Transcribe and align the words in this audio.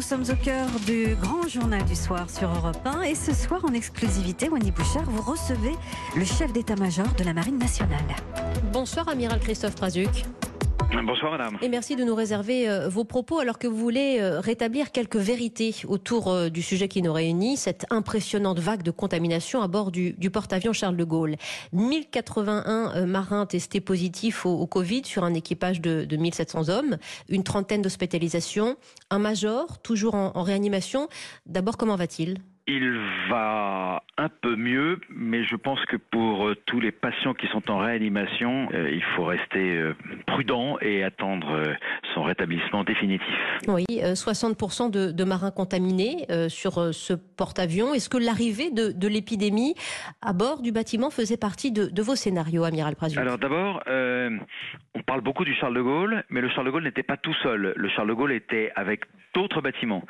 nous 0.00 0.06
sommes 0.06 0.24
au 0.30 0.42
cœur 0.42 0.66
du 0.86 1.14
grand 1.20 1.46
journal 1.46 1.84
du 1.84 1.94
soir 1.94 2.30
sur 2.30 2.48
Europe 2.48 2.78
1 2.86 3.02
et 3.02 3.14
ce 3.14 3.34
soir 3.34 3.62
en 3.66 3.74
exclusivité, 3.74 4.48
Wendy 4.48 4.70
Bouchard, 4.70 5.04
vous 5.04 5.20
recevez 5.20 5.76
le 6.16 6.24
chef 6.24 6.54
d'état-major 6.54 7.06
de 7.18 7.24
la 7.24 7.34
Marine 7.34 7.58
nationale. 7.58 8.06
Bonsoir 8.72 9.10
amiral 9.10 9.38
Christophe 9.40 9.74
Prazuc. 9.74 10.24
Bonsoir 10.92 11.30
madame. 11.30 11.56
Et 11.62 11.68
merci 11.68 11.94
de 11.94 12.02
nous 12.02 12.14
réserver 12.14 12.68
euh, 12.68 12.88
vos 12.88 13.04
propos 13.04 13.38
alors 13.38 13.58
que 13.58 13.68
vous 13.68 13.76
voulez 13.76 14.18
euh, 14.20 14.40
rétablir 14.40 14.90
quelques 14.90 15.16
vérités 15.16 15.74
autour 15.86 16.28
euh, 16.28 16.48
du 16.48 16.62
sujet 16.62 16.88
qui 16.88 17.00
nous 17.00 17.12
réunit, 17.12 17.56
cette 17.56 17.86
impressionnante 17.90 18.58
vague 18.58 18.82
de 18.82 18.90
contamination 18.90 19.62
à 19.62 19.68
bord 19.68 19.92
du, 19.92 20.14
porte-avions 20.32 20.72
Charles 20.72 20.96
de 20.96 21.04
Gaulle. 21.04 21.36
1081 21.72 23.06
marins 23.06 23.46
testés 23.46 23.80
positifs 23.80 24.44
au, 24.44 24.66
Covid 24.66 25.02
sur 25.04 25.22
un 25.24 25.34
équipage 25.34 25.80
de, 25.80 26.16
1700 26.16 26.68
hommes, 26.68 26.98
une 27.28 27.44
trentaine 27.44 27.82
d'hospitalisations, 27.82 28.76
un 29.10 29.18
major 29.18 29.78
toujours 29.78 30.14
en 30.14 30.42
réanimation. 30.42 31.08
D'abord, 31.46 31.76
comment 31.76 31.96
va-t-il? 31.96 32.38
Il 32.70 33.00
va 33.28 34.02
un 34.16 34.28
peu 34.28 34.54
mieux, 34.54 35.00
mais 35.08 35.44
je 35.44 35.56
pense 35.56 35.84
que 35.86 35.96
pour 35.96 36.46
euh, 36.46 36.56
tous 36.66 36.78
les 36.78 36.92
patients 36.92 37.34
qui 37.34 37.46
sont 37.48 37.70
en 37.70 37.78
réanimation, 37.78 38.68
euh, 38.72 38.90
il 38.92 39.02
faut 39.16 39.24
rester 39.24 39.76
euh, 39.76 39.96
prudent 40.26 40.78
et 40.80 41.02
attendre 41.02 41.74
son 42.14 42.22
rétablissement 42.22 42.84
définitif. 42.84 43.26
Oui, 43.66 43.84
60% 43.88 44.90
de, 44.90 45.24
marins 45.24 45.50
contaminés 45.50 46.26
sur 46.48 46.94
ce 46.94 47.12
porte-avions. 47.12 47.94
Est-ce 47.94 48.08
que 48.08 48.18
l'arrivée 48.18 48.70
de, 48.70 49.08
l'épidémie 49.08 49.74
à 50.22 50.32
bord 50.32 50.62
du 50.62 50.72
bâtiment 50.72 51.10
faisait 51.10 51.36
partie 51.36 51.72
de, 51.72 52.02
vos 52.02 52.16
scénarios, 52.16 52.64
Amiral 52.64 52.96
Prazu 52.96 53.18
Alors 53.18 53.38
d'abord, 53.38 53.82
on 53.86 55.02
parle 55.02 55.20
beaucoup 55.20 55.44
du 55.44 55.54
Charles 55.54 55.74
de 55.74 55.82
Gaulle, 55.82 56.24
mais 56.30 56.40
le 56.40 56.48
Charles 56.48 56.66
de 56.66 56.70
Gaulle 56.70 56.84
n'était 56.84 57.02
pas 57.02 57.16
tout 57.16 57.34
seul. 57.42 57.74
Le 57.76 57.88
Charles 57.88 58.08
de 58.08 58.14
Gaulle 58.14 58.32
était 58.32 58.72
avec 58.76 59.04
d'autres 59.34 59.60
bâtiments, 59.60 60.04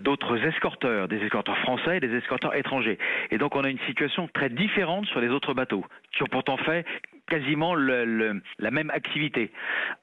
d'autres 0.00 0.36
escorteurs, 0.44 1.08
des 1.08 1.16
escorteurs 1.18 1.58
français 1.58 1.96
et 1.96 2.00
des 2.00 2.05
escorteurs 2.14 2.54
étrangers. 2.54 2.98
Et 3.30 3.38
donc 3.38 3.56
on 3.56 3.64
a 3.64 3.70
une 3.70 3.78
situation 3.80 4.28
très 4.32 4.48
différente 4.48 5.06
sur 5.06 5.20
les 5.20 5.28
autres 5.28 5.54
bateaux, 5.54 5.84
qui 6.12 6.22
ont 6.22 6.28
pourtant 6.30 6.56
fait 6.56 6.84
quasiment 7.28 7.74
la 7.74 8.70
même 8.70 8.90
activité. 8.90 9.50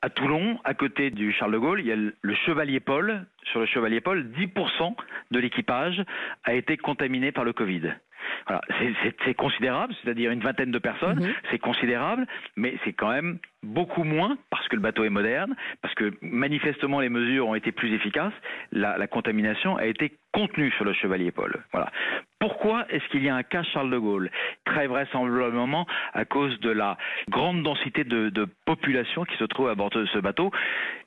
À 0.02 0.10
Toulon, 0.10 0.60
à 0.64 0.74
côté 0.74 1.10
du 1.10 1.32
Charles 1.32 1.54
de 1.54 1.58
Gaulle, 1.58 1.80
il 1.80 1.88
y 1.88 1.92
a 1.92 1.96
le 1.96 2.36
Chevalier 2.46 2.80
Paul. 2.80 3.26
Sur 3.52 3.60
le 3.60 3.66
Chevalier 3.66 4.02
Paul, 4.02 4.32
10% 4.38 4.96
de 5.32 5.40
l'équipage 5.40 6.02
a 6.44 6.54
été 6.54 6.78
contaminé 6.78 7.32
par 7.32 7.44
le 7.44 7.54
Covid. 7.54 7.94
Voilà, 8.48 8.62
c'est 9.26 9.34
considérable, 9.34 9.94
c'est-à-dire 10.04 10.32
une 10.32 10.42
vingtaine 10.42 10.72
de 10.72 10.80
personnes, 10.80 11.20
mhm. 11.20 11.34
c'est 11.52 11.60
considérable, 11.60 12.26
mais 12.56 12.76
c'est 12.84 12.94
quand 12.94 13.12
même 13.12 13.38
beaucoup 13.64 14.04
moins 14.04 14.38
parce 14.50 14.68
que 14.68 14.76
le 14.76 14.82
bateau 14.82 15.04
est 15.06 15.10
moderne, 15.10 15.56
parce 15.82 15.94
que 15.96 16.14
manifestement 16.22 17.00
les 17.00 17.10
mesures 17.10 17.48
ont 17.48 17.56
été 17.56 17.72
plus 17.72 17.94
efficaces, 17.94 18.34
la, 18.72 18.98
la 18.98 19.08
contamination 19.08 19.78
a 19.78 19.86
été 19.86 20.14
contenue 20.34 20.72
sur 20.72 20.84
le 20.84 20.94
Chevalier 20.94 21.32
Paul. 21.32 21.64
Voilà. 21.72 21.92
Pourquoi 22.40 22.86
est-ce 22.90 23.08
qu'il 23.08 23.24
y 23.24 23.30
a 23.30 23.36
un 23.36 23.44
cas 23.44 23.64
Charles 23.64 23.90
de 23.90 23.98
Gaulle? 23.98 24.30
Très 24.66 24.88
vraisemblablement 24.88 25.88
à 26.14 26.26
cause 26.26 26.60
de 26.60 26.72
la 26.72 26.98
grande 27.30 27.64
densité 27.64 28.04
de, 28.04 28.48
population 28.66 29.24
qui 29.24 29.38
se 29.38 29.46
trouve 29.46 29.70
à 29.70 29.76
bord 29.76 29.92
de 29.92 30.06
ce 30.08 30.20
bateau. 30.20 30.52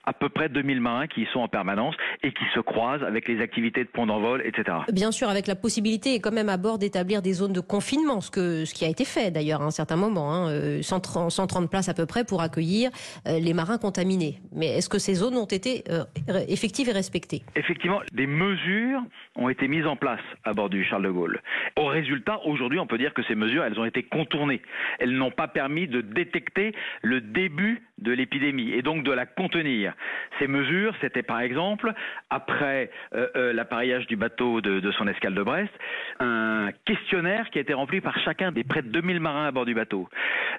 À 0.07 0.13
peu 0.13 0.29
près 0.29 0.49
2000 0.49 0.81
marins 0.81 1.07
qui 1.07 1.23
y 1.23 1.27
sont 1.33 1.41
en 1.41 1.49
permanence 1.49 1.95
et 2.23 2.33
qui 2.33 2.45
se 2.55 2.61
croisent 2.61 3.05
avec 3.05 3.29
les 3.29 3.41
activités 3.41 3.85
de 3.85 3.89
pont 3.89 4.07
d'envol, 4.07 4.43
etc. 4.45 4.79
Bien 4.93 5.13
sûr, 5.13 5.29
avec 5.29 5.47
la 5.47 5.57
possibilité 5.57 6.21
quand 6.21 6.33
même 6.33 6.49
à 6.49 6.57
bord 6.57 6.79
d'établir 6.79 7.23
des 7.23 7.33
zones 7.33 7.53
de 7.53 7.61
confinement, 7.61 8.21
ce, 8.21 8.31
que, 8.31 8.65
ce 8.65 8.75
qui 8.75 8.85
a 8.85 8.89
été 8.89 9.05
fait 9.05 9.31
d'ailleurs 9.31 9.63
à 9.63 9.65
un 9.65 9.71
certain 9.71 9.97
moment, 9.97 10.33
hein, 10.33 10.81
130, 10.83 11.31
130, 11.31 11.71
places 11.71 11.89
à 11.89 11.95
peu 11.95 12.07
près 12.07 12.25
pour 12.25 12.43
accueillir 12.43 12.91
euh, 13.27 13.39
les 13.39 13.55
marins 13.55 13.79
contaminés. 13.79 14.39
Mais 14.55 14.69
est-ce 14.79 14.89
que 14.89 14.99
ces 14.99 15.15
zones 15.15 15.37
ont 15.37 15.47
été 15.47 15.85
euh, 15.91 16.05
effectives 16.49 16.89
et 16.89 16.93
respectées? 16.93 17.43
Effectivement, 17.57 18.01
des 18.13 18.27
mesures 18.27 19.01
ont 19.37 19.49
été 19.49 19.69
mises 19.69 19.87
en 19.87 19.97
place 19.97 20.21
à 20.45 20.55
bord 20.55 20.69
du 20.69 20.85
Charles 20.85 21.05
de 21.05 21.11
Gaulle. 21.11 21.41
Au 21.77 21.87
résultat, 21.87 22.41
aujourd'hui, 22.45 22.79
on 22.79 22.87
peut 22.87 22.99
dire 22.99 23.15
que 23.15 23.23
ces 23.25 23.35
mesures, 23.35 23.65
elles 23.65 23.79
ont 23.79 23.85
été 23.85 24.03
contournées. 24.03 24.63
Elles 24.99 25.17
n'ont 25.17 25.31
pas 25.31 25.49
permis 25.49 25.87
de 25.89 26.01
détecter 26.01 26.75
le 27.03 27.21
début 27.21 27.83
de 27.99 28.13
l'épidémie 28.13 28.73
et 28.73 28.83
donc 28.83 29.05
de 29.05 29.13
la 29.13 29.27
contenir. 29.27 29.95
Ces 30.39 30.47
mesures, 30.47 30.95
c'était 31.01 31.23
par 31.23 31.41
exemple, 31.41 31.93
après 32.31 32.91
euh, 33.15 33.29
euh, 33.37 33.53
l'appareillage 33.53 34.07
du 34.07 34.17
bateau 34.17 34.61
de, 34.61 34.81
de, 34.81 34.91
son 34.93 35.09
escale 35.09 35.35
de 35.35 35.43
Brest, 35.43 35.73
un 36.21 36.71
questionnaire 36.85 37.51
qui 37.51 37.59
a 37.59 37.63
été 37.63 37.73
rempli 37.73 38.01
par 38.01 38.19
chacun 38.21 38.53
des 38.53 38.65
près 38.65 38.83
de 38.83 38.89
2000 38.89 39.21
marins 39.21 39.47
à 39.47 39.51
bord 39.51 39.65
du 39.65 39.75
bateau. 39.75 40.09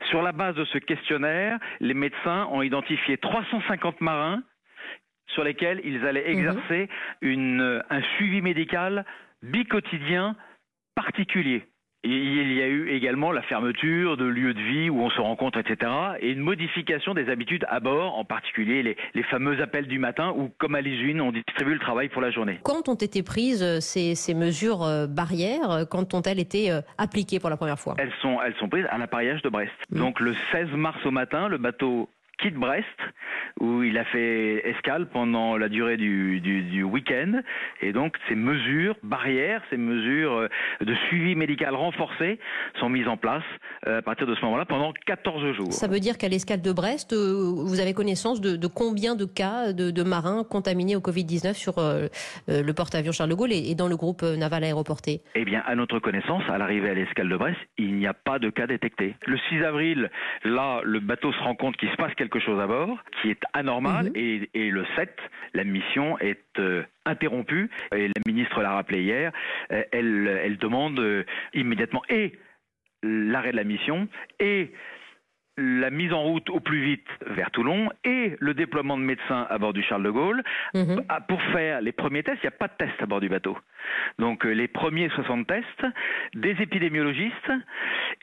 Sur 0.10 0.22
la 0.22 0.32
base 0.32 0.56
de 0.56 0.66
ce 0.66 0.78
questionnaire, 0.78 1.60
les 1.80 1.94
médecins 1.94 2.48
ont 2.52 2.62
identifié 2.62 3.18
350 3.18 4.02
marins 4.02 4.42
sur 5.28 5.44
lesquels 5.44 5.82
ils 5.84 6.06
allaient 6.06 6.34
mhm. 6.34 6.40
exercer 6.40 6.90
une, 7.22 7.84
un 7.90 8.02
suivi 8.16 8.42
médical 8.42 9.06
bicotidien 9.44 10.36
particulier. 10.96 11.64
Il 12.04 12.54
y 12.54 12.62
a 12.62 12.68
eu 12.68 12.90
également 12.90 13.32
la 13.32 13.42
fermeture 13.42 14.18
de 14.18 14.26
lieux 14.26 14.54
de 14.54 14.62
vie 14.62 14.90
où 14.90 15.02
on 15.02 15.10
se 15.10 15.20
rencontre, 15.20 15.60
etc. 15.60 15.92
Et 16.20 16.32
une 16.32 16.40
modification 16.40 17.14
des 17.14 17.30
habitudes 17.30 17.66
à 17.70 17.80
bord, 17.80 18.18
en 18.18 18.24
particulier 18.24 18.98
les, 19.14 19.24
fameux 19.24 19.62
appels 19.62 19.88
du 19.88 20.00
matin 20.00 20.34
où, 20.38 20.50
comme 20.58 20.76
à 20.76 20.82
l'usine, 20.82 21.20
on 21.22 21.32
distribue 21.32 21.74
le 21.74 21.80
travail 21.80 22.08
pour 22.10 22.22
la 22.22 22.32
journée. 22.32 22.60
Quand 22.64 22.88
ont 22.88 22.96
été 22.96 23.24
prises 23.24 23.64
euh, 23.64 23.80
ces, 23.82 24.34
mesures 24.34 24.84
euh, 24.84 25.08
barrières 25.08 25.72
euh, 25.72 25.86
Quand 25.86 26.14
ont-elles 26.14 26.40
été 26.40 26.72
appliquées 26.98 27.40
pour 27.40 27.50
la 27.50 27.58
première 27.58 27.80
fois? 27.80 27.96
Elles 27.98 28.14
sont, 28.22 28.40
elles 28.42 28.56
sont 28.56 28.70
prises 28.70 28.86
à 28.90 28.98
l'appareillage 28.98 29.42
de 29.42 29.50
Brest. 29.50 29.72
Mmh. 29.90 29.98
Donc 29.98 30.20
le 30.20 30.36
16 30.52 30.70
mars 30.74 30.98
au 31.06 31.12
matin, 31.12 31.48
le 31.48 31.58
bateau 31.58 32.10
quitte 32.40 32.56
Brest, 32.56 32.86
où 33.60 33.84
il 33.84 33.98
a 33.98 34.06
fait 34.06 34.68
escale 34.70 35.08
pendant 35.08 35.58
la 35.58 35.70
durée 35.70 35.98
du, 35.98 36.40
du, 36.40 36.84
week-end. 36.84 37.42
Et 37.82 37.92
donc, 37.92 38.16
ces 38.30 38.36
mesures 38.36 38.96
barrières, 39.04 39.62
ces 39.70 39.78
mesures 39.78 40.34
euh, 40.34 40.48
de 40.82 40.94
suivi 41.08 41.36
médical 41.36 41.76
renforcées 41.76 42.40
sont 42.80 42.90
mises 42.90 43.08
en 43.08 43.18
place 43.18 43.44
euh, 43.88 44.00
à 44.00 44.02
partir 44.02 44.28
de 44.28 44.36
ce 44.36 44.42
moment-là 44.46 44.66
pendant 44.66 44.94
14 45.06 45.54
jours. 45.54 45.74
Ça 45.74 45.88
veut 45.88 46.00
dire 46.00 46.18
qu'à 46.18 46.28
l'escale 46.28 46.62
de 46.62 46.72
Brest, 46.72 47.14
euh, 47.14 47.54
vous 47.66 47.80
avez 47.80 47.94
connaissance 47.94 48.42
de, 48.42 48.68
combien 48.68 49.16
de 49.16 49.26
cas 49.26 49.74
de, 49.74 50.04
marins 50.04 50.44
contaminés 50.44 50.96
au 50.96 51.00
Covid-19 51.00 51.54
sur 51.54 51.76
le 51.78 52.72
porte-avions 52.74 53.12
Charles 53.12 53.30
de 53.32 53.36
Gaulle 53.36 53.52
et, 53.52 53.76
dans 53.76 53.88
le 53.88 53.98
groupe 53.98 54.22
naval 54.22 54.64
aéroporté? 54.64 55.22
Eh 55.36 55.44
bien, 55.44 55.64
à 55.66 55.76
notre 55.76 56.00
connaissance, 56.00 56.44
à 56.50 56.58
l'arrivée 56.58 56.90
à 56.90 56.94
l'escale 56.94 57.30
de 57.30 57.36
Brest, 57.36 57.58
il 57.78 57.96
n'y 57.96 58.08
a 58.08 58.14
pas 58.14 58.40
de 58.40 58.50
cas 58.50 58.68
détectés. 58.68 59.16
Le 59.26 59.38
6 59.50 59.64
avril, 59.64 60.10
là, 60.44 60.82
le 60.84 61.00
bateau 61.00 61.34
se 61.34 61.40
rend 61.40 61.56
compte 61.56 61.76
qu'il 61.78 61.90
se 61.90 61.96
passe 61.96 62.14
quelque 62.16 62.40
chose 62.40 62.60
à 62.60 62.68
bord 62.68 62.98
qui 63.22 63.30
est 63.30 63.40
anormal 63.54 64.06
mhm. 64.08 64.12
et, 64.16 64.50
et, 64.54 64.70
le 64.72 64.86
7, 64.96 65.18
la 65.54 65.64
mission 65.64 66.18
est 66.20 66.60
euh, 66.60 66.84
interrompue 67.06 67.70
et 67.94 68.08
la 68.08 68.22
ministre 68.26 68.62
l'a 68.62 68.72
rappelé 68.72 69.04
hier, 69.04 69.32
euh, 69.72 69.84
elle, 69.92 70.40
elle 70.44 70.58
demande 70.58 71.00
euh, 71.00 71.24
immédiatement 71.54 72.02
et 72.10 72.34
l'arrêt 73.04 73.52
de 73.52 73.58
la 73.58 73.64
mission 73.64 74.08
et 74.40 74.72
la 75.58 75.90
mise 75.90 76.14
en 76.14 76.22
route 76.22 76.50
au 76.50 76.60
plus 76.60 76.84
vite 76.84 77.08
vers 77.28 77.52
Toulon 77.52 77.90
et 78.04 78.36
le 78.40 78.54
déploiement 78.54 78.98
de 78.98 79.04
médecins 79.04 79.48
à 79.50 79.58
bord 79.58 79.74
du 79.74 79.82
Charles 79.84 80.04
de 80.04 80.12
Gaulle 80.12 80.44
mhm. 80.74 81.04
pour 81.28 81.42
faire 81.54 81.82
les 81.82 81.92
premiers 81.92 82.24
tests. 82.24 82.40
Il 82.44 82.48
n'y 82.48 82.54
a 82.54 82.58
pas 82.58 82.68
de 82.68 82.74
tests 82.78 83.02
à 83.02 83.06
bord 83.06 83.20
du 83.20 83.30
bateau. 83.30 83.58
Donc 84.20 84.44
les 84.44 84.68
premiers 84.68 85.10
60 85.10 85.48
tests, 85.48 85.86
des 86.36 86.56
épidémiologistes 86.62 87.52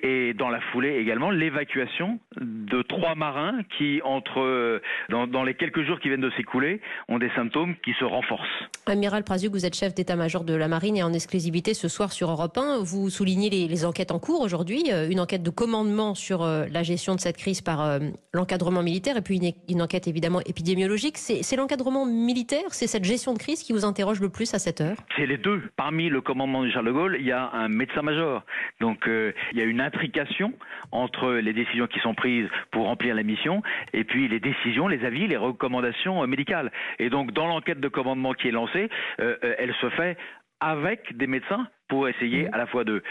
et 0.02 0.34
dans 0.34 0.48
la 0.48 0.60
foulée 0.72 0.96
également 0.96 1.30
l'évacuation 1.30 2.18
de 2.36 2.82
trois 2.82 3.14
marins 3.14 3.60
qui, 3.76 4.00
entre 4.04 4.80
dans, 5.08 5.44
les 5.44 5.54
quelques 5.54 5.82
jours 5.82 6.00
qui 6.00 6.08
viennent 6.08 6.20
de 6.20 6.30
s'écouler, 6.36 6.80
ont 7.08 7.18
des 7.18 7.30
symptômes 7.30 7.74
qui 7.84 7.92
se 7.94 8.04
renforcent. 8.04 8.44
Amiral 8.86 9.24
Prasiuk, 9.24 9.52
vous 9.52 9.66
êtes 9.66 9.76
chef 9.76 9.94
d'état-major 9.94 10.44
de 10.44 10.54
la 10.54 10.68
marine 10.68 10.96
et 10.96 11.02
en 11.02 11.12
exclusivité 11.12 11.74
ce 11.74 11.88
soir 11.88 12.12
sur 12.12 12.30
Europe 12.30 12.56
1, 12.58 12.82
vous 12.82 13.10
soulignez 13.10 13.50
les, 13.50 13.84
enquêtes 13.84 14.12
en 14.12 14.18
cours 14.18 14.40
aujourd'hui, 14.40 14.84
euh, 14.92 15.08
une 15.08 15.20
enquête 15.20 15.42
de 15.42 15.50
commandement 15.50 16.14
sur 16.14 16.42
euh, 16.42 16.66
la 16.70 16.82
gestion 16.82 17.14
de 17.14 17.20
cette 17.24 17.36
crise 17.36 17.60
par 17.60 17.80
euh, 17.80 17.98
l'encadrement 18.32 18.82
militaire 18.82 19.16
et 19.16 19.22
puis 19.22 19.36
une, 19.36 19.52
une 19.68 19.82
enquête 19.82 20.06
évidemment 20.06 20.40
épidémiologique. 20.46 21.16
C'est 21.18 21.56
l'encadrement 21.56 22.06
militaire, 22.06 22.68
c'est 22.70 22.86
cette 22.86 23.04
gestion 23.04 23.32
de 23.34 23.38
crise 23.38 23.62
qui 23.62 23.72
vous 23.72 23.84
interroge 23.84 24.20
le 24.20 24.28
plus 24.28 24.54
à 24.54 24.58
cette 24.58 24.80
heure? 24.80 24.96
C'est 25.16 25.26
les 25.26 25.38
deux. 25.38 25.62
Parmi 25.76 26.08
le 26.08 26.20
commandement 26.20 26.62
du 26.62 26.70
Charles 26.70 26.86
de 26.86 26.92
Gaulle, 26.92 27.16
il 27.18 27.26
y 27.26 27.32
a 27.32 27.50
un 27.52 27.68
médecin-major. 27.68 28.42
Donc 28.80 28.98
il 29.06 29.58
y 29.58 29.60
a 29.60 29.64
une 29.64 29.80
intrication 29.80 30.52
entre 30.92 31.32
les 31.32 31.52
décisions 31.52 31.86
qui 31.86 32.00
sont 32.00 32.14
prises 32.14 32.48
pour 32.70 32.84
remplir 32.86 33.14
la 33.14 33.22
mission 33.22 33.62
et 33.92 34.04
puis 34.04 34.28
les 34.28 34.40
décisions, 34.40 34.88
les 34.88 35.04
avis, 35.04 35.26
les 35.26 35.36
recommandations 35.36 36.22
euh, 36.22 36.26
médicales. 36.26 36.70
Et 36.98 37.10
donc 37.10 37.32
dans 37.32 37.46
l'enquête 37.46 37.80
de 37.80 37.88
commandement 37.88 38.32
qui 38.32 38.48
est 38.48 38.52
lancée, 38.52 38.88
euh, 39.20 39.36
euh, 39.44 39.54
elle 39.58 39.74
se 39.80 39.90
fait 39.90 40.16
avec 40.60 41.16
des 41.16 41.26
médecins 41.26 41.66
pour 41.88 42.08
essayer 42.08 42.48
à 42.52 42.58
la 42.58 42.66
fois 42.66 42.84
de 42.84 43.02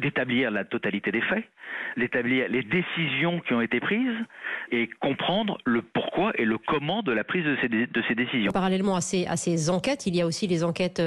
d'établir 0.00 0.50
la 0.50 0.64
totalité 0.64 1.12
des 1.12 1.20
faits, 1.20 1.44
d'établir 1.96 2.48
les 2.48 2.62
décisions 2.62 3.40
qui 3.40 3.54
ont 3.54 3.60
été 3.60 3.80
prises 3.80 4.18
et 4.72 4.88
comprendre 5.00 5.58
le 5.64 5.82
pourquoi 5.82 6.32
et 6.36 6.44
le 6.44 6.58
comment 6.58 7.02
de 7.02 7.12
la 7.12 7.24
prise 7.24 7.44
de 7.44 7.56
ces, 8.08 8.14
décisions. 8.14 8.52
Parallèlement 8.52 8.96
à 8.96 9.00
ces, 9.00 9.26
à 9.26 9.36
ces 9.36 9.70
enquêtes, 9.70 10.06
il 10.06 10.16
y 10.16 10.20
a 10.20 10.26
aussi 10.26 10.46
les 10.46 10.64
enquêtes 10.64 11.02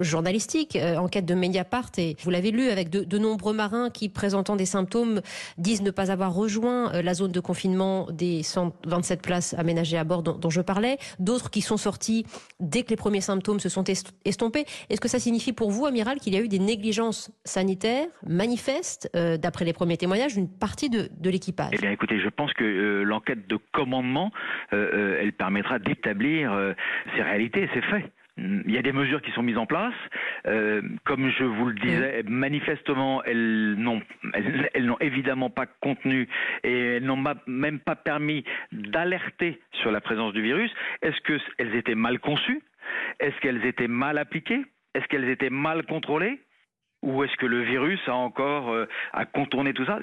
journalistique, 0.00 0.76
enquête 0.96 1.24
de 1.24 1.34
Mediapart, 1.34 1.90
et 1.98 2.16
vous 2.22 2.30
l'avez 2.30 2.50
lu 2.50 2.68
avec 2.68 2.90
de, 2.90 3.18
nombreux 3.18 3.54
marins 3.54 3.90
qui, 3.90 4.08
présentant 4.08 4.56
des 4.56 4.66
symptômes, 4.66 5.20
disent 5.56 5.82
ne 5.82 5.90
pas 5.90 6.10
avoir 6.10 6.34
rejoint 6.34 7.00
la 7.00 7.14
zone 7.14 7.30
de 7.32 7.40
confinement 7.40 8.08
des 8.10 8.42
127 8.42 9.22
places 9.22 9.54
aménagées 9.54 9.96
à 9.96 10.04
bord 10.04 10.22
dont, 10.22 10.50
je 10.50 10.60
parlais, 10.60 10.98
d'autres 11.18 11.50
qui 11.50 11.60
sont 11.60 11.76
sortis 11.76 12.26
dès 12.60 12.82
que 12.82 12.90
les 12.90 12.96
premiers 12.96 13.20
symptômes 13.20 13.60
se 13.60 13.68
sont 13.68 13.84
estompés. 14.24 14.64
Est-ce 14.90 15.00
que 15.00 15.08
ça 15.08 15.18
signifie 15.18 15.52
pour 15.52 15.70
vous, 15.70 15.86
amiral, 15.86 16.18
qu'il 16.18 16.34
y 16.34 16.36
a 16.36 16.40
eu 16.40 16.48
des 16.48 16.58
négligences 16.58 17.30
sanitaires 17.44 18.06
manifestes, 18.26 19.10
d'après 19.14 19.64
les 19.64 19.72
premiers 19.72 19.96
témoignages, 19.96 20.34
d'une 20.34 20.48
partie 20.48 20.90
de, 20.90 21.08
de 21.16 21.30
l'équipage? 21.30 21.70
Eh 21.72 21.78
bien, 21.78 21.92
écoutez, 21.92 22.20
je 22.20 22.28
pense 22.28 22.52
que 22.54 23.02
l'enquête 23.02 23.46
de 23.46 23.58
commandement, 23.72 24.32
elle 24.72 25.32
permettra 25.32 25.78
d'établir 25.78 26.74
ces 27.14 27.22
réalités, 27.22 27.68
ces 27.74 27.82
faits. 27.82 28.10
Il 28.36 28.70
y 28.72 28.78
a 28.78 28.82
des 28.82 28.92
mesures 28.92 29.22
qui 29.22 29.30
sont 29.30 29.42
mises 29.42 29.58
en 29.58 29.66
place. 29.66 29.94
Euh, 30.46 30.82
comme 31.04 31.30
je 31.30 31.44
vous 31.44 31.66
le 31.66 31.74
disais, 31.74 32.24
elles 33.24 33.74
n'ont 33.78 34.02
elles, 34.74 34.86
n'ont 34.86 34.98
évidemment 35.00 35.50
pas 35.50 35.66
contenu 35.66 36.28
et 36.64 36.96
elles 36.96 37.04
n'ont 37.04 37.22
même 37.46 37.78
pas 37.78 37.94
permis 37.94 38.44
d'alerter 38.72 39.60
sur 39.80 39.92
la 39.92 40.00
présence 40.00 40.32
du 40.32 40.42
virus. 40.42 40.72
Est-ce 41.02 41.20
qu'elles 41.20 41.76
étaient 41.76 41.94
mal 41.94 42.18
conçues? 42.18 42.62
Est-ce 43.20 43.38
qu'elles 43.40 43.64
étaient 43.64 43.88
mal 43.88 44.18
appliquées? 44.18 44.64
Est-ce 44.94 45.06
qu'elles 45.06 45.28
étaient 45.28 45.50
mal 45.50 45.84
contrôlées? 45.84 46.40
Ou 47.04 47.22
est-ce 47.22 47.36
que 47.36 47.46
le 47.46 47.62
virus 47.62 48.00
a 48.06 48.14
encore 48.14 48.70
euh, 48.70 48.86
à 49.12 49.26
contourner 49.26 49.74
tout 49.74 49.84
ça 49.84 49.98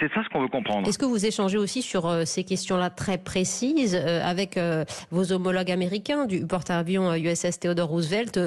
C'est 0.00 0.12
ça 0.12 0.24
ce 0.24 0.28
qu'on 0.30 0.40
veut 0.40 0.48
comprendre. 0.48 0.88
Est-ce 0.88 0.98
que 0.98 1.04
vous 1.04 1.26
échangez 1.26 1.58
aussi 1.58 1.82
sur 1.82 2.06
euh, 2.06 2.24
ces 2.24 2.44
questions-là 2.44 2.88
très 2.88 3.18
précises 3.18 3.94
euh, 3.94 4.22
avec 4.24 4.58
vos 5.10 5.32
homologues 5.32 5.70
américains 5.70 6.24
du 6.24 6.46
porte-avions 6.46 7.14
USS 7.14 7.60
Theodore 7.60 7.88
Roosevelt, 7.88 8.38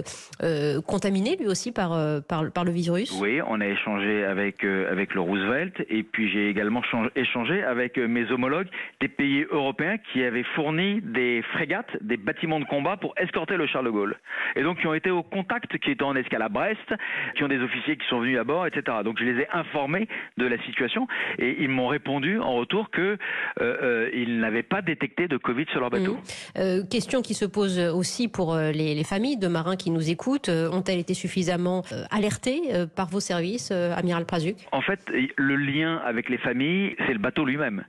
contaminé 0.87 1.35
lui 1.37 1.47
aussi 1.47 1.71
par, 1.71 1.91
par, 2.27 2.51
par, 2.51 2.63
le 2.63 2.71
virus? 2.71 3.11
Oui, 3.21 3.39
on 3.47 3.61
a 3.61 3.67
échangé 3.67 4.25
avec, 4.25 4.63
avec 4.63 5.13
le 5.13 5.21
Roosevelt 5.21 5.85
et 5.89 6.01
puis 6.03 6.31
j'ai 6.31 6.49
également 6.49 6.81
échangé 7.15 7.63
avec 7.63 7.97
mes 7.97 8.31
homologues 8.31 8.67
des 9.01 9.07
pays 9.07 9.45
européens 9.51 9.97
qui 10.11 10.23
avaient 10.23 10.45
fourni 10.55 11.01
des 11.01 11.43
frégates, 11.53 11.91
des 12.01 12.17
bâtiments 12.17 12.59
de 12.59 12.65
combat 12.65 12.97
pour 12.97 13.13
escorter 13.17 13.57
le 13.57 13.67
Charles 13.67 13.85
de 13.85 13.91
Gaulle. 13.91 14.17
Et 14.55 14.63
donc 14.63 14.79
qui 14.79 14.87
ont 14.87 14.95
été 14.95 15.11
au 15.11 15.23
contact, 15.23 15.77
qui 15.77 15.91
étaient 15.91 16.03
en 16.03 16.15
escale 16.15 16.41
à 16.41 16.49
Brest, 16.49 16.93
qui 17.35 17.43
ont 17.43 17.49
des 17.49 17.59
officiers 17.59 17.98
qui 17.99 18.07
sont 18.07 18.19
venus 18.19 18.39
à 18.39 18.43
bord, 18.43 18.65
etc. 18.65 18.97
Donc 19.03 19.17
je 19.19 19.25
les 19.25 19.41
ai 19.41 19.47
informés 19.51 20.07
de 20.37 20.45
la 20.45 20.61
situation 20.63 21.07
et 21.37 21.57
ils 21.59 21.69
m'ont 21.69 21.87
répondu 21.87 22.39
en 22.39 22.55
retour 22.55 22.89
que 22.89 23.01
euh, 23.01 23.17
euh, 23.61 24.09
ils 24.13 24.39
n'avaient 24.39 24.63
pas 24.63 24.81
détecté 24.81 25.27
de 25.27 25.37
Covid 25.37 25.65
sur 25.71 25.79
leur 25.79 25.89
bateau. 25.89 26.13
Mmh. 26.13 26.19
Euh, 26.57 26.83
question 26.89 27.21
qui 27.21 27.33
se 27.33 27.45
pose 27.45 27.79
aussi 27.79 28.27
pour 28.27 28.55
les, 28.55 29.03
familles 29.03 29.37
de 29.37 29.47
marins 29.47 29.75
qui 29.75 29.91
nous 29.91 30.09
écoutent. 30.09 30.49
Ont-elles 30.49 30.99
été 30.99 31.13
suffisamment 31.13 31.83
alertées 32.11 32.61
par 32.95 33.07
vos 33.07 33.19
services, 33.19 33.71
amiral 33.71 34.25
Prazuc? 34.25 34.57
En 34.71 34.81
fait, 34.81 34.99
le 35.09 35.55
lien 35.55 35.97
avec 36.05 36.29
les 36.29 36.37
familles, 36.37 36.95
c'est 37.05 37.13
le 37.13 37.19
bateau 37.19 37.45
lui-même 37.45 37.85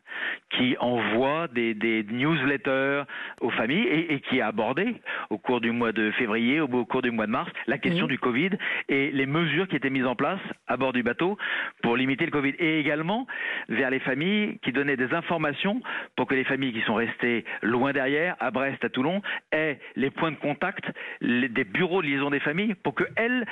qui 0.51 0.77
envoie 0.81 1.49
des, 1.49 1.75
newsletters 2.11 3.03
aux 3.41 3.51
familles 3.51 3.87
et, 3.87 4.21
qui 4.21 4.41
a 4.41 4.49
abordé 4.49 4.97
au 5.31 5.39
cours 5.39 5.61
du 5.61 5.71
mois 5.71 5.93
de 5.93 6.11
février, 6.13 6.61
au, 6.61 6.69
cours 6.85 7.03
du 7.03 7.11
mois 7.11 7.27
de 7.27 7.31
mars, 7.31 7.51
la 7.67 7.79
question 7.79 8.07
mmh. 8.07 8.11
du 8.11 8.19
Covid 8.19 8.51
et 8.89 9.11
les 9.13 9.27
mesures 9.27 9.69
qui 9.69 9.77
étaient 9.77 9.91
mises 9.91 10.00
en 10.07 10.15
place 10.15 10.41
à 10.67 10.77
bord 10.77 10.93
du 10.93 11.03
bateau 11.03 11.37
pour 11.83 11.97
limiter 11.97 12.25
le 12.25 12.31
Covid. 12.31 12.55
Et 12.59 12.81
également 12.81 13.27
vers 13.69 13.91
les 13.91 14.01
familles 14.01 14.59
qui 14.63 14.73
donnaient 14.73 14.97
des 14.97 15.13
informations 15.15 15.81
pour 16.17 16.27
que 16.27 16.35
les 16.35 16.45
familles 16.45 16.73
qui 16.73 16.83
sont 16.83 16.95
restées 16.95 17.45
loin 17.63 17.93
derrière, 17.93 18.37
à 18.41 18.51
Brest, 18.51 18.85
à 18.85 18.89
Toulon, 18.89 19.23
aient 19.53 19.79
les 19.97 20.11
points 20.11 20.31
de 20.31 20.37
contact, 20.37 20.85
des 21.21 21.65
bureaux 21.65 22.03
de 22.03 22.07
liaison 22.07 22.31
des 22.31 22.41
familles 22.41 22.75
pour 22.75 22.95
qu'elles 22.95 23.47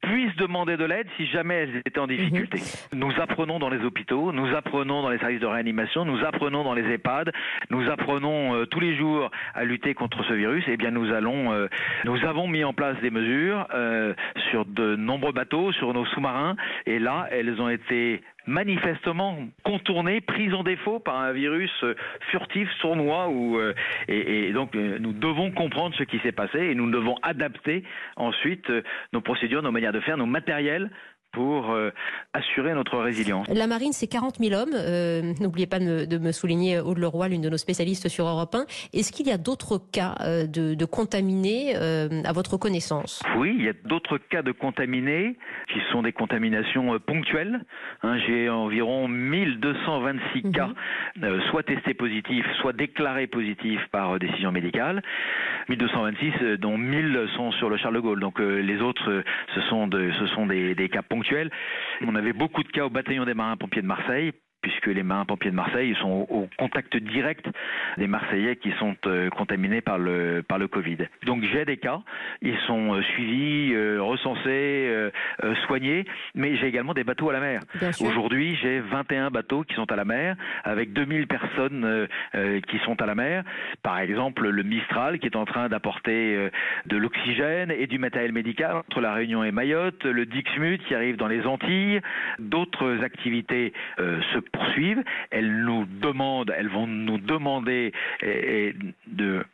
puissent 0.00 0.36
demander 0.36 0.76
de 0.76 0.84
l'aide 0.84 1.06
si 1.16 1.26
jamais 1.26 1.54
elles 1.54 1.82
étaient 1.84 1.98
en 1.98 2.06
difficulté. 2.06 2.58
Mhm. 2.92 2.98
Nous 2.98 3.12
apprenons 3.20 3.58
dans 3.58 3.68
les 3.68 3.84
hôpitaux, 3.84 4.32
nous 4.32 4.54
apprenons 4.54 5.02
dans 5.02 5.10
les 5.10 5.18
services 5.18 5.40
de 5.40 5.46
réanimation, 5.46 6.04
nous 6.04 6.24
apprenons 6.24 6.64
dans 6.64 6.74
les 6.74 6.82
EHPAD, 6.82 7.32
nous 7.70 7.88
apprenons 7.90 8.54
euh, 8.54 8.66
tous 8.66 8.80
les 8.80 8.96
jours 8.96 9.30
à 9.54 9.64
lutter 9.64 9.94
contre 9.94 10.24
ce 10.24 10.32
virus. 10.32 10.66
Et 10.68 10.72
eh 10.72 10.76
bien 10.76 10.90
nous 10.90 11.12
allons, 11.12 11.52
euh, 11.52 11.68
nous 12.04 12.24
avons 12.24 12.46
mis 12.46 12.64
en 12.64 12.72
place 12.72 12.96
des 13.00 13.10
mesures 13.10 13.66
euh, 13.74 14.14
sur 14.50 14.64
de 14.64 14.96
nombreux 14.96 15.32
bateaux, 15.32 15.72
sur 15.72 15.92
nos 15.92 16.06
sous-marins, 16.06 16.56
et 16.86 16.98
là 16.98 17.26
elles 17.30 17.60
ont 17.60 17.68
été 17.68 18.22
manifestement 18.48 19.36
contournée, 19.62 20.20
prise 20.20 20.52
en 20.54 20.62
défaut 20.62 20.98
par 20.98 21.16
un 21.16 21.32
virus 21.32 21.70
euh, 21.84 21.94
furtif, 22.30 22.68
sournois. 22.80 23.28
Ou, 23.28 23.58
euh, 23.58 23.74
et, 24.08 24.52
donc 24.52 24.74
euh, 24.74 24.98
nous 24.98 25.12
devons 25.12 25.52
comprendre 25.52 25.94
ce 25.96 26.02
qui 26.02 26.18
s'est 26.20 26.32
passé 26.32 26.58
et 26.58 26.74
nous 26.74 26.90
devons 26.90 27.16
adapter 27.22 27.84
ensuite 28.16 28.72
nos 29.12 29.20
procédures, 29.20 29.62
nos 29.62 29.70
manières 29.70 29.92
de 29.92 30.00
faire, 30.00 30.16
nos 30.16 30.26
matériels 30.26 30.90
pour 31.32 31.70
euh, 31.70 31.90
assurer 32.32 32.74
notre 32.74 32.98
résilience. 32.98 33.48
La 33.48 33.66
marine, 33.66 33.92
c'est 33.92 34.06
40 34.06 34.36
000 34.38 34.60
hommes. 34.60 34.74
Euh, 34.74 35.34
n'oubliez 35.40 35.66
pas 35.66 35.78
de, 35.78 36.18
me 36.18 36.32
souligner 36.32 36.80
Aude 36.80 36.98
Leroy, 36.98 37.28
l'une 37.28 37.42
de 37.42 37.50
nos 37.50 37.56
spécialistes 37.56 38.08
sur 38.08 38.26
Europe 38.26 38.54
1. 38.54 38.64
Est-ce 38.92 39.12
qu'il 39.12 39.26
y 39.26 39.32
a 39.32 39.38
d'autres 39.38 39.78
cas 39.92 40.14
euh, 40.20 40.46
de, 40.46 40.84
contaminés 40.84 41.76
à 41.76 42.32
votre 42.32 42.56
connaissance? 42.56 43.22
Oui, 43.36 43.54
il 43.58 43.64
y 43.64 43.68
a 43.68 43.72
d'autres 43.84 44.18
cas 44.18 44.42
de 44.42 44.52
contaminés 44.52 45.36
qui 45.72 45.80
sont 45.92 46.02
des 46.02 46.12
contaminations 46.12 46.98
ponctuelles. 47.00 47.60
Hein, 48.02 48.18
j'ai 48.26 48.48
environ 48.48 49.06
1226 49.08 50.44
mhm. 50.44 50.52
cas, 50.52 50.70
soit 51.50 51.62
testés 51.62 51.94
positifs, 51.94 52.46
soit 52.60 52.72
déclarés 52.72 53.26
positifs 53.26 53.84
par 53.92 54.18
décision 54.18 54.50
médicale. 54.50 55.02
1226, 55.68 56.58
dont 56.58 56.78
1000 56.78 57.28
sont 57.36 57.52
sur 57.52 57.68
le 57.68 57.76
Charles 57.76 57.96
de 57.96 58.00
Gaulle. 58.00 58.20
Donc 58.20 58.38
les 58.38 58.80
autres, 58.80 59.22
ce 59.54 59.60
sont, 59.62 59.86
de, 59.86 60.10
ce 60.18 60.26
sont 60.28 60.46
des, 60.46 60.74
des 60.74 60.88
cas 60.88 61.02
ponctuels 61.02 61.17
on 62.06 62.14
avait 62.14 62.32
beaucoup 62.32 62.62
de 62.62 62.68
cas 62.68 62.84
au 62.84 62.90
bataillon 62.90 63.24
des 63.24 63.34
marins-pompiers 63.34 63.82
de 63.82 63.86
Marseille 63.86 64.32
puisque 64.78 64.94
les 64.94 65.02
marins-pompiers 65.02 65.50
de 65.50 65.56
Marseille 65.56 65.94
sont 66.00 66.26
au 66.28 66.48
contact 66.56 66.96
direct 66.96 67.46
des 67.96 68.06
Marseillais 68.06 68.56
qui 68.56 68.72
sont 68.78 68.96
euh, 69.06 69.28
contaminés 69.30 69.80
par 69.80 69.98
le, 69.98 70.44
par 70.46 70.58
le 70.58 70.68
Covid. 70.68 70.98
Donc 71.24 71.42
j'ai 71.42 71.64
des 71.64 71.76
cas, 71.76 72.00
ils 72.42 72.56
sont 72.66 72.94
euh, 72.94 73.02
suivis, 73.02 73.74
euh, 73.74 74.00
recensés, 74.00 75.08
soignés, 75.66 76.04
mais 76.34 76.56
j'ai 76.56 76.66
également 76.66 76.94
des 76.94 77.04
bateaux 77.04 77.30
à 77.30 77.32
la 77.32 77.40
mer. 77.40 77.60
Aujourd'hui, 78.00 78.56
j'ai 78.62 78.80
21 78.80 79.30
bateaux 79.30 79.62
qui 79.62 79.74
sont 79.74 79.90
à 79.90 79.96
la 79.96 80.04
mer, 80.04 80.36
avec 80.64 80.92
2000 80.92 81.26
personnes 81.26 82.06
qui 82.68 82.78
sont 82.84 83.00
à 83.00 83.06
la 83.06 83.14
mer. 83.14 83.44
Par 83.82 83.98
exemple, 83.98 84.48
le 84.48 84.62
Mistral 84.62 85.18
qui 85.18 85.26
est 85.26 85.36
en 85.36 85.44
train 85.44 85.68
d'apporter 85.68 86.50
de 86.86 86.96
l'oxygène 86.96 87.70
et 87.70 87.86
du 87.86 87.98
matériel 87.98 88.32
médical 88.32 88.76
entre 88.76 89.00
la 89.00 89.12
Réunion 89.12 89.44
et 89.44 89.52
Mayotte, 89.52 90.04
le 90.04 90.26
Dixmude 90.26 90.82
qui 90.84 90.94
arrive 90.94 91.16
dans 91.16 91.28
les 91.28 91.46
Antilles, 91.46 92.00
d'autres 92.38 93.02
activités 93.02 93.72
se 93.98 94.38
poursuivent, 94.38 94.67
elles 95.30 95.64
nous 95.64 95.86
demandent, 95.86 96.52
elles 96.56 96.68
vont 96.68 96.86
nous 96.86 97.18
demander 97.18 97.92
de 98.22 99.44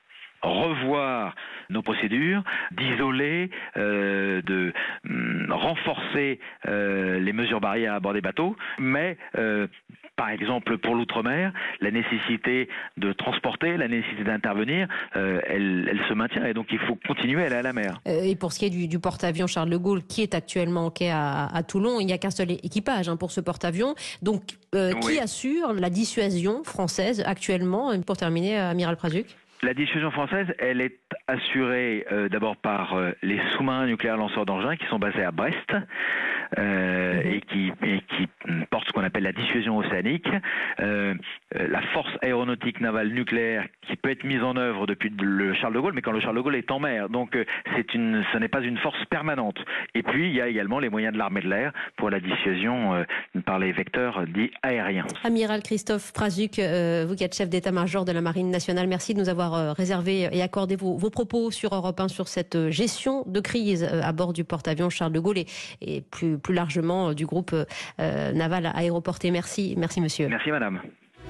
revoir 0.44 1.34
nos 1.70 1.82
procédures, 1.82 2.42
d'isoler, 2.72 3.50
euh, 3.76 4.42
de 4.42 4.72
hum, 5.08 5.46
renforcer 5.50 6.38
euh, 6.68 7.18
les 7.18 7.32
mesures 7.32 7.60
barrières 7.60 7.94
à 7.94 8.00
bord 8.00 8.12
des 8.12 8.20
bateaux, 8.20 8.56
mais 8.78 9.16
euh, 9.36 9.66
par 10.16 10.30
exemple 10.30 10.78
pour 10.78 10.94
l'outre-mer, 10.94 11.52
la 11.80 11.90
nécessité 11.90 12.68
de 12.96 13.12
transporter, 13.12 13.76
la 13.76 13.88
nécessité 13.88 14.24
d'intervenir, 14.24 14.88
elle, 15.14 16.00
se 16.08 16.14
maintient 16.14 16.44
et 16.44 16.54
donc 16.54 16.68
il 16.70 16.78
faut 16.80 16.96
continuer 17.06 17.42
à 17.42 17.46
aller 17.46 17.56
à 17.56 17.62
la 17.62 17.72
mer. 17.72 18.00
et 18.06 18.36
pour 18.36 18.52
ce 18.52 18.58
qui 18.58 18.66
est 18.66 18.70
du, 18.70 18.98
porte-avions 18.98 19.46
Charles 19.46 19.70
de 19.70 19.76
Gaulle 19.76 20.02
qui 20.04 20.22
est 20.22 20.34
actuellement 20.34 20.86
en 20.86 20.90
quai 20.90 21.10
à, 21.10 21.62
Toulon, 21.66 22.00
il 22.00 22.06
n'y 22.06 22.12
a 22.12 22.18
qu'un 22.18 22.30
seul 22.30 22.52
équipage 22.52 23.08
hein, 23.08 23.16
pour 23.16 23.30
ce 23.30 23.40
porte-avions. 23.40 23.94
Donc 24.22 24.42
qui 24.72 25.18
assure 25.18 25.72
la 25.72 25.90
dissuasion 25.90 26.64
française 26.64 27.22
actuellement 27.26 27.92
Pour 28.00 28.16
terminer, 28.16 28.56
Amiral 28.56 28.96
Prazuc? 28.96 29.26
La 29.64 29.74
dissuasion 29.74 30.10
française, 30.10 30.46
elle 30.58 30.80
est 30.80 30.98
assurée 31.26 32.06
euh, 32.12 32.28
d'abord 32.28 32.56
par 32.56 32.94
euh, 32.94 33.12
les 33.22 33.40
sous-marins 33.52 33.86
nucléaires 33.86 34.18
lanceurs 34.18 34.44
d'engins 34.44 34.76
qui 34.76 34.86
sont 34.86 34.98
basés 34.98 35.24
à 35.24 35.30
Brest 35.30 35.56
euh, 36.58 37.22
mhm. 37.22 37.32
et, 37.32 37.40
qui, 37.40 37.72
et, 37.82 38.00
qui, 38.16 38.28
portent 38.70 38.86
ce 38.86 38.92
qu'on 38.92 39.02
appelle 39.02 39.22
la 39.22 39.32
dissuasion 39.32 39.78
océanique. 39.78 40.28
la 40.78 41.82
force 41.92 42.12
aéronautique 42.22 42.80
navale 42.80 43.08
nucléaire 43.08 43.66
qui 43.86 43.96
peut 43.96 44.10
être 44.10 44.24
mise 44.24 44.42
en 44.42 44.56
œuvre 44.56 44.86
depuis 44.86 45.10
le 45.10 45.54
Charles 45.54 45.74
de 45.74 45.80
Gaulle, 45.80 45.94
mais 45.94 46.02
quand 46.02 46.12
le 46.12 46.20
Charles 46.20 46.36
de 46.36 46.40
Gaulle 46.40 46.56
est 46.56 46.70
en 46.70 46.80
mer. 46.80 47.08
Donc 47.08 47.36
c'est 47.74 47.94
une, 47.94 48.24
ce 48.32 48.38
n'est 48.38 48.48
pas 48.48 48.60
une 48.60 48.76
force 48.78 49.02
permanente. 49.06 49.56
Et 49.94 50.02
puis 50.02 50.28
il 50.28 50.34
y 50.34 50.40
a 50.40 50.48
également 50.48 50.78
les 50.78 50.90
moyens 50.90 51.14
de 51.14 51.18
l'armée 51.18 51.40
de 51.40 51.48
l'air 51.48 51.72
pour 51.96 52.10
la 52.10 52.20
dissuasion 52.20 53.04
par 53.46 53.58
les 53.58 53.72
vecteurs 53.72 54.26
dits 54.26 54.50
aériens. 54.62 55.06
Amiral 55.24 55.62
Christophe 55.62 56.12
Prazuc, 56.12 56.58
vous 56.58 57.14
qui 57.16 57.24
êtes 57.24 57.34
chef 57.34 57.48
d'état-major 57.48 58.04
de 58.04 58.12
la 58.12 58.20
Marine 58.20 58.50
nationale, 58.50 58.86
merci 58.86 59.14
de 59.14 59.20
nous 59.20 59.28
avoir 59.28 59.53
euh, 59.54 59.72
réservé 59.72 60.28
et 60.32 60.42
accordé 60.42 60.76
vos, 60.76 60.98
propos 61.10 61.50
sur 61.50 61.74
Europe 61.74 62.00
1 62.00 62.08
sur 62.08 62.28
cette 62.28 62.56
euh, 62.56 62.70
gestion 62.70 63.24
de 63.26 63.40
crise 63.40 63.84
euh, 63.84 64.02
à 64.02 64.12
bord 64.12 64.32
du 64.32 64.44
porte-avions 64.44 64.90
Charles 64.90 65.12
de 65.12 65.20
Gaulle 65.20 65.38
et, 65.80 66.00
plus, 66.10 66.38
plus 66.38 66.54
largement 66.54 67.12
du 67.12 67.26
groupe 67.26 67.54
naval 67.98 68.70
aéroporté. 68.74 69.30
Merci, 69.30 69.74
merci 69.76 70.00
monsieur. 70.00 70.28
Merci 70.28 70.50
madame. 70.50 70.80